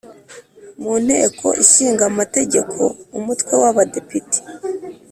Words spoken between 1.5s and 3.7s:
Ishinga Amategeko Umutwe wa